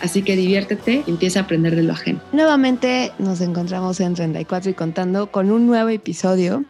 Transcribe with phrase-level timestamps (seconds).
[0.00, 2.20] Así que diviértete y empieza a aprender de lo ajeno.
[2.32, 6.64] Nuevamente nos encontramos en 34 y contando con un nuevo episodio,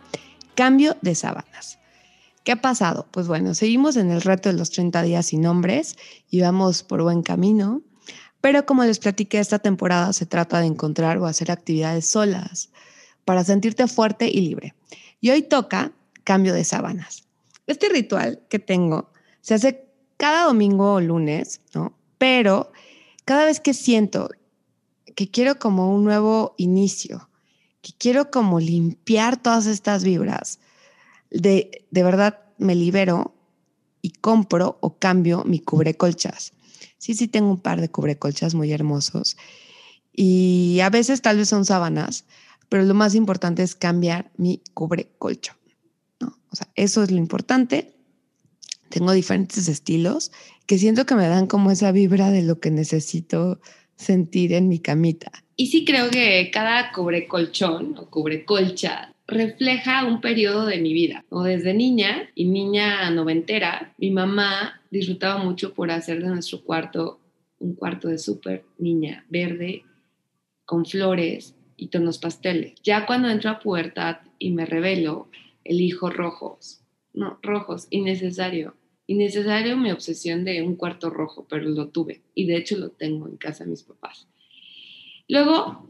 [0.54, 1.78] Cambio de sábanas.
[2.42, 3.06] ¿Qué ha pasado?
[3.12, 5.96] Pues bueno, seguimos en el reto de los 30 días sin nombres
[6.30, 7.80] y vamos por buen camino.
[8.40, 12.70] Pero como les platiqué, esta temporada se trata de encontrar o hacer actividades solas
[13.24, 14.74] para sentirte fuerte y libre.
[15.20, 15.92] Y hoy toca
[16.24, 17.22] cambio de sábanas.
[17.68, 19.84] Este ritual que tengo se hace
[20.16, 21.92] cada domingo o lunes, ¿no?
[22.18, 22.72] Pero
[23.28, 24.30] cada vez que siento
[25.14, 27.28] que quiero como un nuevo inicio,
[27.82, 30.60] que quiero como limpiar todas estas vibras,
[31.30, 33.34] de, de verdad me libero
[34.00, 36.54] y compro o cambio mi cubrecolchas.
[36.96, 39.36] Sí, sí tengo un par de cubrecolchas muy hermosos
[40.10, 42.24] y a veces tal vez son sábanas,
[42.70, 45.52] pero lo más importante es cambiar mi cubrecolcho.
[46.18, 46.28] ¿no?
[46.50, 47.94] O sea, eso es lo importante.
[48.88, 50.32] Tengo diferentes estilos
[50.66, 53.60] que siento que me dan como esa vibra de lo que necesito
[53.96, 55.32] sentir en mi camita.
[55.56, 61.24] Y sí creo que cada cubrecolchón o cubrecolcha refleja un periodo de mi vida.
[61.28, 67.20] O desde niña y niña noventera, mi mamá disfrutaba mucho por hacer de nuestro cuarto
[67.60, 69.84] un cuarto de súper niña, verde,
[70.64, 72.74] con flores y tonos pasteles.
[72.82, 75.28] Ya cuando entro a pubertad y me revelo,
[75.64, 76.80] elijo rojos.
[77.18, 78.76] No, rojos, innecesario.
[79.08, 82.22] Innecesario mi obsesión de un cuarto rojo, pero lo tuve.
[82.32, 84.28] Y de hecho lo tengo en casa de mis papás.
[85.26, 85.88] Luego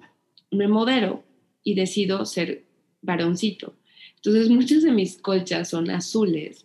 [0.50, 1.24] me modero
[1.62, 2.64] y decido ser
[3.02, 3.74] varoncito.
[4.16, 6.64] Entonces muchas de mis colchas son azules,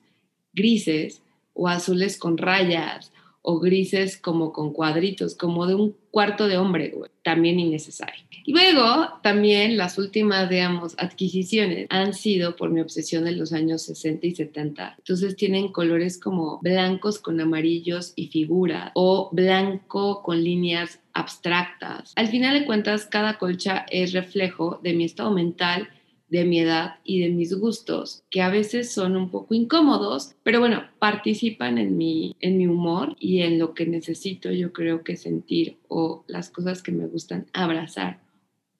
[0.53, 1.21] grises
[1.53, 3.11] o azules con rayas
[3.41, 6.93] o grises como con cuadritos, como de un cuarto de hombre,
[7.23, 8.23] también innecesario.
[8.45, 14.27] Luego, también las últimas, digamos, adquisiciones han sido por mi obsesión de los años 60
[14.27, 14.93] y 70.
[14.99, 22.13] Entonces tienen colores como blancos con amarillos y figuras o blanco con líneas abstractas.
[22.15, 25.89] Al final de cuentas, cada colcha es reflejo de mi estado mental
[26.33, 30.59] de mi edad y de mis gustos, que a veces son un poco incómodos, pero
[30.59, 35.15] bueno, participan en mi, en mi humor y en lo que necesito yo creo que
[35.15, 38.19] sentir o las cosas que me gustan abrazar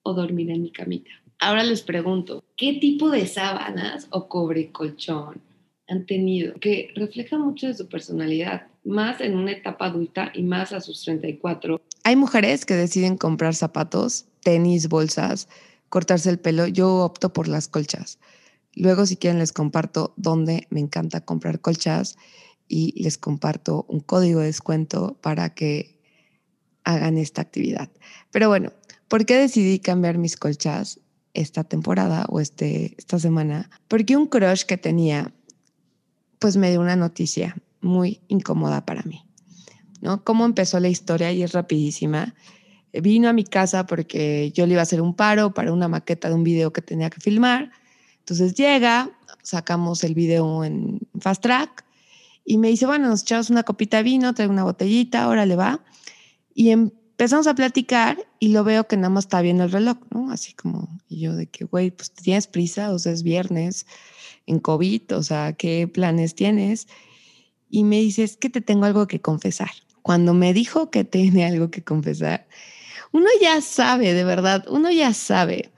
[0.01, 1.11] o dormir en mi camita.
[1.39, 5.39] Ahora les pregunto, ¿qué tipo de sábanas o cobre colchón
[5.87, 6.55] han tenido?
[6.55, 11.03] Que refleja mucho de su personalidad, más en una etapa adulta y más a sus
[11.03, 11.79] 34.
[12.03, 15.47] Hay mujeres que deciden comprar zapatos, tenis, bolsas,
[15.93, 18.17] cortarse el pelo, yo opto por las colchas.
[18.73, 22.17] Luego, si quieren, les comparto dónde me encanta comprar colchas
[22.67, 26.01] y les comparto un código de descuento para que
[26.83, 27.91] hagan esta actividad.
[28.31, 28.73] Pero bueno,
[29.07, 30.99] ¿por qué decidí cambiar mis colchas
[31.35, 33.69] esta temporada o este, esta semana?
[33.87, 35.31] Porque un crush que tenía,
[36.39, 39.27] pues me dio una noticia muy incómoda para mí.
[40.01, 40.23] ¿no?
[40.23, 41.31] ¿Cómo empezó la historia?
[41.31, 42.33] Y es rapidísima
[42.93, 46.29] vino a mi casa porque yo le iba a hacer un paro para una maqueta
[46.29, 47.71] de un video que tenía que filmar.
[48.19, 49.11] Entonces llega,
[49.41, 51.83] sacamos el video en Fast Track
[52.45, 55.55] y me dice, bueno, nos echamos una copita de vino, traigo una botellita, ahora le
[55.55, 55.83] va.
[56.53, 60.31] Y empezamos a platicar y lo veo que nada más está viendo el reloj, ¿no?
[60.31, 63.85] Así como, y yo de que, güey, pues tienes prisa, o sea, es viernes
[64.45, 66.87] en COVID, o sea, ¿qué planes tienes?
[67.69, 69.71] Y me dice, es que te tengo algo que confesar.
[70.01, 72.47] Cuando me dijo que tiene algo que confesar,
[73.13, 75.71] uno ya sabe, de verdad, uno ya sabe.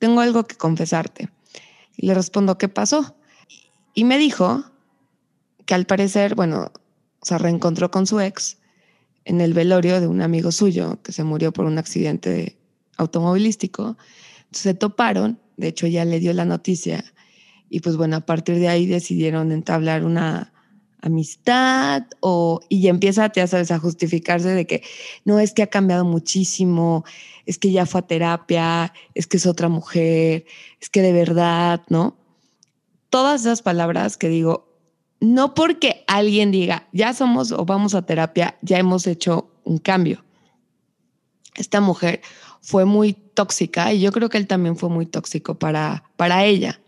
[0.00, 1.28] Tengo algo que confesarte.
[1.96, 3.16] Y le respondo, ¿qué pasó?
[3.94, 4.64] Y me dijo
[5.66, 6.72] que al parecer, bueno,
[7.22, 8.58] se reencontró con su ex
[9.24, 12.58] en el velorio de un amigo suyo que se murió por un accidente
[12.96, 13.96] automovilístico.
[14.38, 17.04] Entonces se toparon, de hecho ya le dio la noticia
[17.70, 20.52] y pues bueno, a partir de ahí decidieron entablar una
[21.02, 24.82] amistad o y empieza, ya sabes, a justificarse de que
[25.24, 27.04] no es que ha cambiado muchísimo,
[27.46, 30.44] es que ya fue a terapia, es que es otra mujer,
[30.80, 32.16] es que de verdad, ¿no?
[33.08, 34.68] Todas esas palabras que digo,
[35.20, 40.24] no porque alguien diga, ya somos o vamos a terapia, ya hemos hecho un cambio.
[41.56, 42.22] Esta mujer
[42.60, 46.80] fue muy tóxica y yo creo que él también fue muy tóxico para, para ella.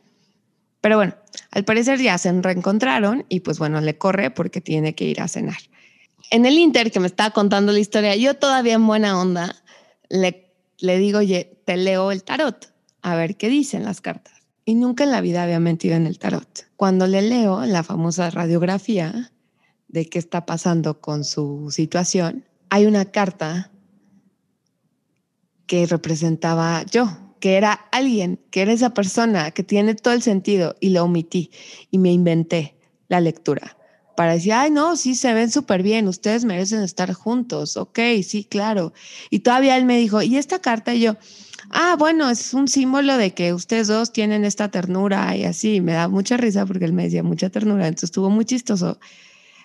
[0.82, 1.14] Pero bueno,
[1.52, 5.28] al parecer ya se reencontraron y pues bueno, le corre porque tiene que ir a
[5.28, 5.56] cenar.
[6.30, 9.56] En el Inter que me estaba contando la historia, yo todavía en buena onda
[10.10, 14.34] le, le digo, oye, te leo el tarot, a ver qué dicen las cartas.
[14.64, 16.66] Y nunca en la vida había mentido en el tarot.
[16.76, 19.32] Cuando le leo la famosa radiografía
[19.86, 23.70] de qué está pasando con su situación, hay una carta
[25.66, 30.76] que representaba yo, que era alguien, que era esa persona que tiene todo el sentido
[30.78, 31.50] y lo omití
[31.90, 32.76] y me inventé
[33.08, 33.76] la lectura
[34.16, 38.44] para decir, ay, no, sí, se ven súper bien, ustedes merecen estar juntos, ok, sí,
[38.44, 38.92] claro.
[39.28, 40.94] Y todavía él me dijo, ¿y esta carta?
[40.94, 41.16] Y yo,
[41.70, 45.94] ah, bueno, es un símbolo de que ustedes dos tienen esta ternura y así, me
[45.94, 49.00] da mucha risa porque él me decía mucha ternura, entonces estuvo muy chistoso.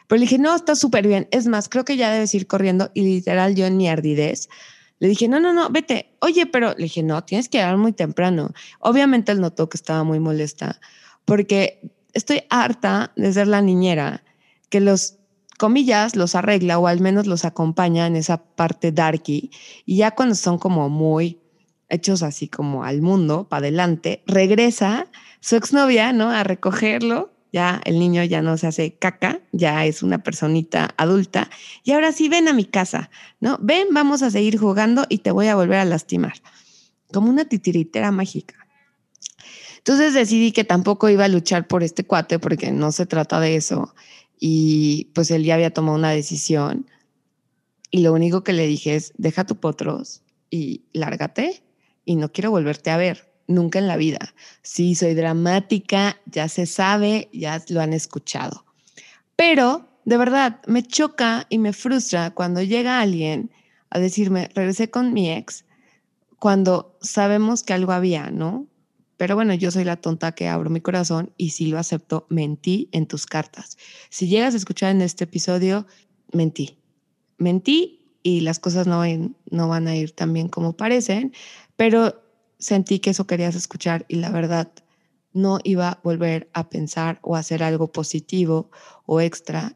[0.08, 1.28] Pero le dije, no, está súper bien.
[1.30, 2.90] Es más, creo que ya debes ir corriendo.
[2.96, 4.50] Y literal, yo en mi ardidez,
[4.98, 6.07] le dije, no, no, no, vete.
[6.20, 8.52] Oye, pero le dije, no, tienes que llegar muy temprano.
[8.80, 10.80] Obviamente él notó que estaba muy molesta
[11.26, 11.82] porque
[12.14, 14.24] estoy harta de ser la niñera
[14.70, 15.18] que los
[15.58, 19.52] comillas los arregla o al menos los acompaña en esa parte darky
[19.86, 21.40] y ya cuando son como muy
[21.90, 25.08] hechos así como al mundo, para adelante, regresa
[25.40, 26.30] su exnovia, ¿no?
[26.30, 31.50] A recogerlo, ya el niño ya no se hace caca, ya es una personita adulta.
[31.84, 33.10] Y ahora sí ven a mi casa,
[33.40, 33.58] ¿no?
[33.60, 36.36] Ven, vamos a seguir jugando y te voy a volver a lastimar,
[37.12, 38.56] como una titiritera mágica.
[39.80, 43.56] Entonces decidí que tampoco iba a luchar por este cuate porque no se trata de
[43.56, 43.96] eso.
[44.40, 46.86] Y pues él ya había tomado una decisión.
[47.90, 50.22] Y lo único que le dije es, deja tu potros
[50.52, 51.64] y lárgate
[52.06, 54.34] y no quiero volverte a ver nunca en la vida.
[54.62, 58.66] Sí, soy dramática, ya se sabe, ya lo han escuchado.
[59.36, 63.52] Pero de verdad me choca y me frustra cuando llega alguien
[63.90, 65.66] a decirme, regresé con mi ex,
[66.40, 68.68] cuando sabemos que algo había, ¿no?
[69.18, 72.88] Pero bueno, yo soy la tonta que abro mi corazón y si lo acepto, mentí
[72.92, 73.78] en tus cartas.
[74.10, 75.88] Si llegas a escuchar en este episodio,
[76.32, 76.78] mentí.
[77.38, 79.02] Mentí y las cosas no,
[79.50, 81.34] no van a ir tan bien como parecen,
[81.76, 82.22] pero
[82.60, 84.72] sentí que eso querías escuchar y la verdad
[85.34, 88.72] no iba a volver a pensar o hacer algo positivo
[89.06, 89.76] o extra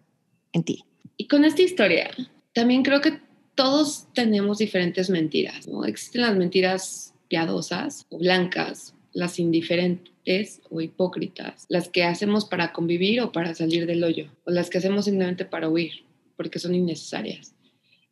[0.53, 0.85] en ti.
[1.17, 2.09] Y con esta historia,
[2.53, 3.19] también creo que
[3.55, 5.67] todos tenemos diferentes mentiras.
[5.67, 5.85] ¿no?
[5.85, 13.21] Existen las mentiras piadosas o blancas, las indiferentes o hipócritas, las que hacemos para convivir
[13.21, 16.05] o para salir del hoyo, o las que hacemos simplemente para huir,
[16.35, 17.53] porque son innecesarias.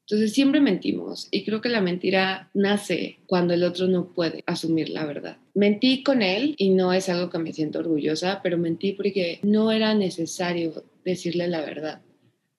[0.10, 4.90] Entonces siempre mentimos y creo que la mentira nace cuando el otro no puede asumir
[4.90, 5.38] la verdad.
[5.54, 9.72] Mentí con él y no es algo que me siento orgullosa, pero mentí porque no
[9.72, 12.02] era necesario decirle la verdad.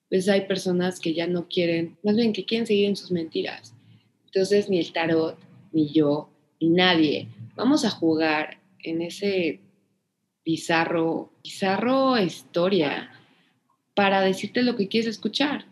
[0.09, 3.73] Pues hay personas que ya no quieren, más bien que quieren seguir en sus mentiras.
[4.27, 5.37] Entonces ni el tarot,
[5.73, 6.29] ni yo,
[6.61, 7.27] ni nadie
[7.57, 9.59] vamos a jugar en ese
[10.45, 13.11] bizarro, bizarro historia
[13.93, 15.65] para decirte lo que quieres escuchar.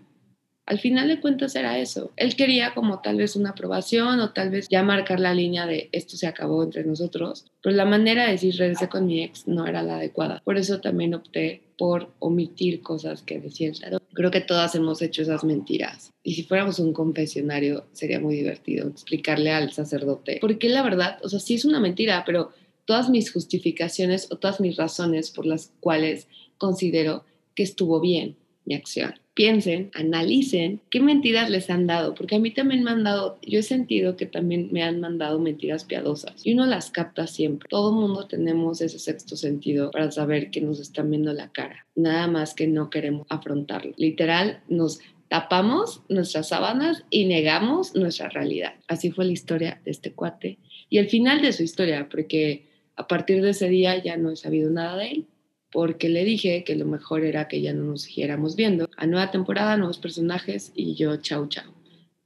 [0.69, 2.11] Al final de cuentas era eso.
[2.15, 5.89] Él quería como tal vez una aprobación o tal vez ya marcar la línea de
[5.93, 9.65] esto se acabó entre nosotros, pero la manera de decir regresé con mi ex no
[9.65, 10.43] era la adecuada.
[10.45, 14.03] Por eso también opté por omitir cosas que decía el tarot.
[14.13, 16.11] Creo que todas hemos hecho esas mentiras.
[16.21, 20.37] Y si fuéramos un confesionario, sería muy divertido explicarle al sacerdote.
[20.39, 22.51] Porque la verdad, o sea, sí es una mentira, pero
[22.85, 26.27] todas mis justificaciones o todas mis razones por las cuales
[26.59, 27.25] considero
[27.55, 32.51] que estuvo bien mi acción piensen, analicen qué mentiras les han dado, porque a mí
[32.51, 36.51] también me han dado, yo he sentido que también me han mandado mentiras piadosas y
[36.51, 37.69] uno las capta siempre.
[37.69, 42.27] Todo mundo tenemos ese sexto sentido para saber que nos están viendo la cara, nada
[42.27, 43.93] más que no queremos afrontarlo.
[43.95, 44.99] Literal, nos
[45.29, 48.73] tapamos nuestras sábanas y negamos nuestra realidad.
[48.89, 50.57] Así fue la historia de este cuate
[50.89, 52.65] y el final de su historia, porque
[52.97, 55.25] a partir de ese día ya no he sabido nada de él
[55.71, 58.89] porque le dije que lo mejor era que ya no nos siguiéramos viendo.
[58.97, 61.71] A nueva temporada, nuevos personajes y yo, chau, chau.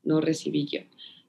[0.03, 0.81] No recibí yo.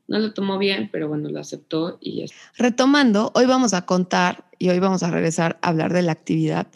[0.06, 2.26] No lo tomó bien, pero bueno, lo aceptó y ya.
[2.56, 6.66] Retomando, hoy vamos a contar y hoy vamos a regresar a hablar de la actividad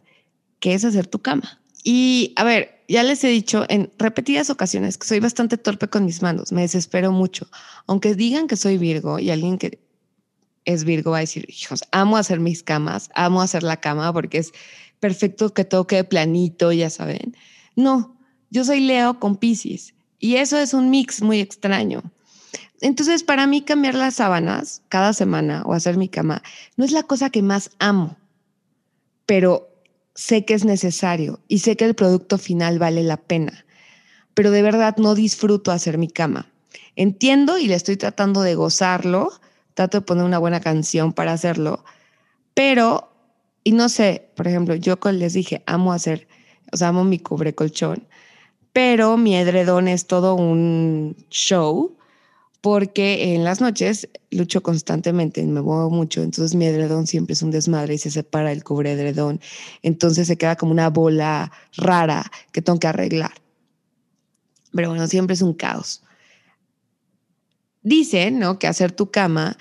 [0.61, 1.61] que es hacer tu cama.
[1.85, 6.05] Y a ver, ya les he dicho en repetidas ocasiones que soy bastante torpe con
[6.05, 7.47] mis manos, me desespero mucho.
[7.87, 9.79] Aunque digan que soy Virgo y alguien que
[10.65, 14.39] es Virgo va a decir, hijos, amo hacer mis camas, amo hacer la cama porque
[14.39, 14.53] es
[15.01, 17.37] perfecto que todo quede planito, ya saben.
[17.77, 18.17] No,
[18.51, 22.03] yo soy Leo con Pisces y eso es un mix muy extraño.
[22.81, 26.43] Entonces, para mí cambiar las sábanas cada semana o hacer mi cama
[26.77, 28.17] no es la cosa que más amo,
[29.27, 29.69] pero
[30.15, 33.65] sé que es necesario y sé que el producto final vale la pena,
[34.35, 36.51] pero de verdad no disfruto hacer mi cama.
[36.97, 39.31] Entiendo y le estoy tratando de gozarlo,
[39.75, 41.85] trato de poner una buena canción para hacerlo,
[42.55, 43.13] pero
[43.69, 46.27] y no sé, por ejemplo, yo les dije, amo hacer,
[46.73, 48.09] o sea, amo mi cubre colchón,
[48.73, 51.95] pero mi edredón es todo un show
[52.63, 57.51] porque en las noches lucho constantemente, me muevo mucho, entonces mi edredón siempre es un
[57.51, 59.39] desmadre y se separa el cubre edredón,
[59.83, 63.35] entonces se queda como una bola rara que tengo que arreglar.
[64.73, 66.03] Pero bueno, siempre es un caos.
[67.83, 68.59] Dicen, ¿no?
[68.59, 69.59] Que hacer tu cama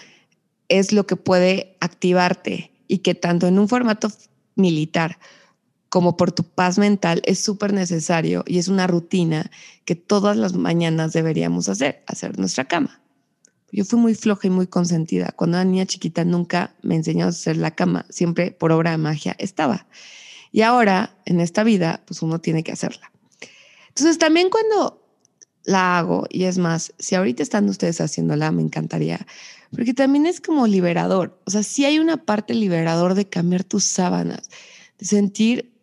[0.70, 4.10] es lo que puede activarte y que tanto en un formato
[4.56, 5.20] militar
[5.90, 9.50] como por tu paz mental es súper necesario y es una rutina
[9.86, 13.02] que todas las mañanas deberíamos hacer, hacer nuestra cama.
[13.72, 15.34] Yo fui muy floja y muy consentida.
[15.36, 18.98] Cuando era niña chiquita nunca me enseñó a hacer la cama, siempre por obra de
[18.98, 19.88] magia estaba.
[20.52, 23.12] Y ahora, en esta vida, pues uno tiene que hacerla.
[23.90, 25.07] Entonces, también cuando
[25.68, 29.28] la hago, y es más, si ahorita están ustedes haciéndola, me encantaría,
[29.70, 31.40] porque también es como liberador.
[31.46, 34.50] O sea, si hay una parte liberador de cambiar tus sábanas,
[34.98, 35.78] de sentir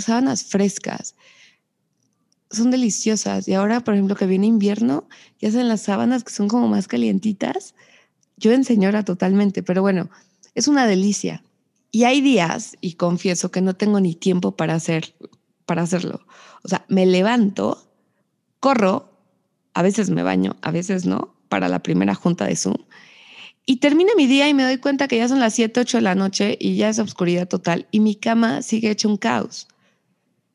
[0.00, 1.14] sábanas frescas.
[2.50, 3.48] Son deliciosas.
[3.48, 6.88] Y ahora, por ejemplo, que viene invierno y hacen las sábanas que son como más
[6.88, 7.74] calientitas.
[8.36, 10.10] Yo en señora totalmente, pero bueno,
[10.54, 11.42] es una delicia.
[11.90, 15.14] Y hay días, y confieso que no tengo ni tiempo para, hacer,
[15.64, 16.26] para hacerlo.
[16.64, 17.88] O sea, me levanto,
[18.58, 19.13] corro,
[19.74, 22.76] a veces me baño, a veces no, para la primera junta de Zoom.
[23.66, 26.02] Y termina mi día y me doy cuenta que ya son las 7, 8 de
[26.02, 29.68] la noche y ya es oscuridad total y mi cama sigue hecha un caos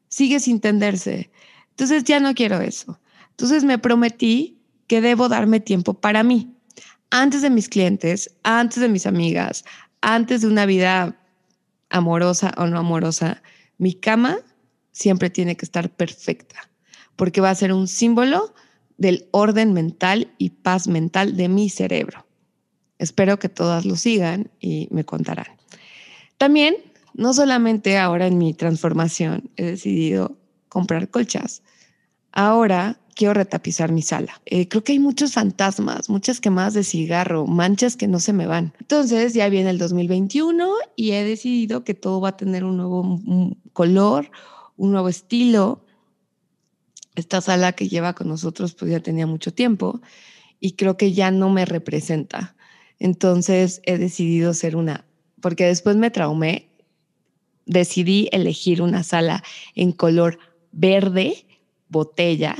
[0.09, 1.31] sigue sin tenderse.
[1.69, 2.99] Entonces ya no quiero eso.
[3.29, 6.53] Entonces me prometí que debo darme tiempo para mí,
[7.11, 9.63] antes de mis clientes, antes de mis amigas,
[10.01, 11.15] antes de una vida
[11.89, 13.41] amorosa o no amorosa.
[13.77, 14.38] Mi cama
[14.91, 16.69] siempre tiene que estar perfecta,
[17.15, 18.53] porque va a ser un símbolo
[19.00, 22.25] del orden mental y paz mental de mi cerebro.
[23.00, 25.48] Espero que todas lo sigan y me contarán.
[26.38, 26.75] También
[27.13, 30.38] no solamente ahora en mi transformación he decidido
[30.68, 31.63] comprar colchas,
[32.32, 34.41] ahora quiero retapizar mi sala.
[34.46, 38.48] Eh, creo que hay muchos fantasmas, muchas quemadas de cigarro, manchas que no se me
[38.48, 38.74] van.
[38.79, 43.20] Entonces ya viene el 2021 y he decidido que todo va a tener un nuevo
[43.74, 44.32] color,
[44.77, 45.84] un nuevo estilo.
[47.19, 50.01] Esta sala que lleva con nosotros pues ya tenía mucho tiempo
[50.59, 52.55] y creo que ya no me representa.
[52.97, 55.05] Entonces he decidido ser una,
[55.41, 56.69] porque después me traumé
[57.69, 59.43] decidí elegir una sala
[59.75, 60.39] en color
[60.71, 61.45] verde,
[61.88, 62.55] botella,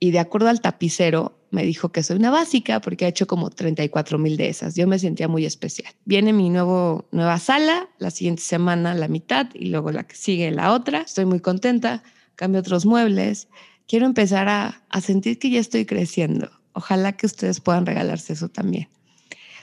[0.00, 3.50] y de acuerdo al tapicero me dijo que soy una básica porque ha hecho como
[3.50, 4.74] 34 mil de esas.
[4.76, 5.92] Yo me sentía muy especial.
[6.04, 10.50] Viene mi nuevo, nueva sala, la siguiente semana la mitad y luego la que sigue
[10.50, 11.02] la otra.
[11.02, 12.02] Estoy muy contenta,
[12.36, 13.48] cambio otros muebles.
[13.90, 16.48] Quiero empezar a, a sentir que ya estoy creciendo.
[16.74, 18.88] Ojalá que ustedes puedan regalarse eso también.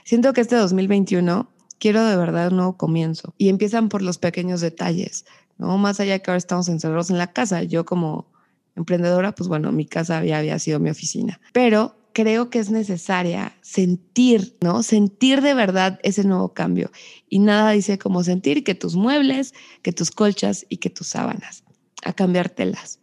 [0.04, 3.32] Siento que este 2021 quiero de verdad un nuevo comienzo.
[3.38, 5.24] Y empiezan por los pequeños detalles,
[5.56, 5.78] ¿no?
[5.78, 8.30] Más allá que ahora estamos encerrados en la casa, yo como
[8.76, 11.40] emprendedora, pues bueno, mi casa ya había sido mi oficina.
[11.54, 14.82] Pero creo que es necesaria sentir, ¿no?
[14.82, 16.90] Sentir de verdad ese nuevo cambio.
[17.30, 21.64] Y nada dice como sentir que tus muebles, que tus colchas y que tus sábanas,
[22.04, 23.00] a cambiártelas.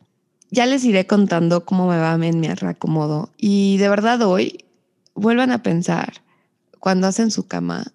[0.51, 3.31] Ya les iré contando cómo me va en mi reacomodo.
[3.37, 4.65] Y de verdad hoy,
[5.15, 6.21] vuelvan a pensar,
[6.79, 7.85] cuando hacen su cama,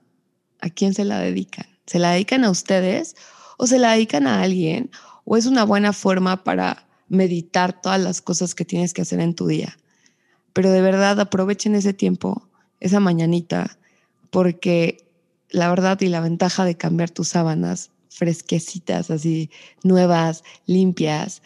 [0.60, 1.66] ¿a quién se la dedican?
[1.86, 3.16] ¿Se la dedican a ustedes
[3.56, 4.90] o se la dedican a alguien?
[5.24, 9.34] ¿O es una buena forma para meditar todas las cosas que tienes que hacer en
[9.34, 9.76] tu día?
[10.52, 12.48] Pero de verdad aprovechen ese tiempo,
[12.80, 13.78] esa mañanita,
[14.30, 15.06] porque
[15.50, 19.50] la verdad y la ventaja de cambiar tus sábanas fresquecitas, así
[19.82, 21.42] nuevas, limpias,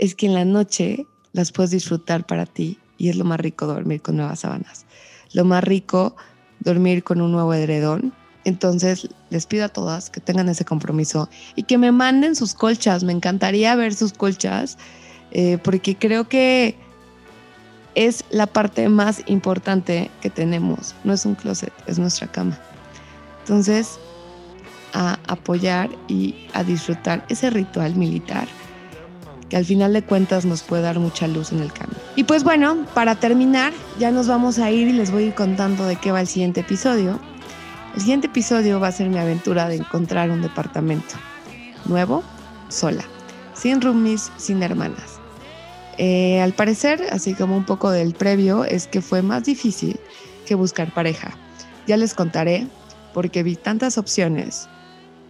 [0.00, 3.66] es que en la noche las puedes disfrutar para ti y es lo más rico
[3.66, 4.84] dormir con nuevas sábanas.
[5.32, 6.16] Lo más rico
[6.58, 8.12] dormir con un nuevo edredón
[8.44, 13.04] entonces, les pido a todas que tengan ese compromiso y que me manden sus colchas.
[13.04, 14.78] Me encantaría ver sus colchas
[15.30, 16.76] eh, porque creo que
[17.94, 20.94] es la parte más importante que tenemos.
[21.04, 22.58] No es un closet, es nuestra cama.
[23.40, 23.98] Entonces,
[24.94, 28.48] a apoyar y a disfrutar ese ritual militar
[29.50, 31.98] que al final de cuentas nos puede dar mucha luz en el camino.
[32.16, 35.34] Y pues bueno, para terminar, ya nos vamos a ir y les voy a ir
[35.34, 37.18] contando de qué va el siguiente episodio.
[37.94, 41.16] El siguiente episodio va a ser mi aventura de encontrar un departamento
[41.86, 42.22] nuevo,
[42.68, 43.02] sola,
[43.52, 45.18] sin roomies, sin hermanas.
[45.98, 49.98] Eh, al parecer, así como un poco del previo, es que fue más difícil
[50.46, 51.36] que buscar pareja.
[51.88, 52.68] Ya les contaré
[53.12, 54.68] porque vi tantas opciones,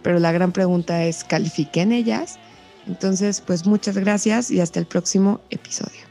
[0.03, 2.37] pero la gran pregunta es, ¿califiquen ellas?
[2.85, 6.10] Entonces, pues muchas gracias y hasta el próximo episodio.